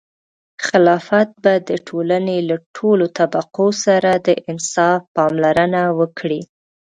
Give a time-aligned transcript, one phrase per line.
[0.67, 6.41] خلافت به د ټولنې له ټولو طبقو سره د انصاف پاملرنه وکړي.